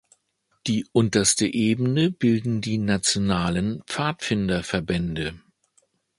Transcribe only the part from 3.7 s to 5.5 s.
Pfadfinderverbände.